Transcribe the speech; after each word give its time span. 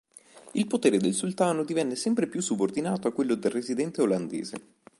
Il 0.53 0.65
potere 0.65 0.97
del 0.97 1.13
sultano 1.13 1.63
divenne 1.63 1.95
sempre 1.95 2.25
più 2.25 2.41
subordinato 2.41 3.07
a 3.07 3.11
quello 3.13 3.35
del 3.35 3.51
residente 3.51 4.01
olandese. 4.01 4.73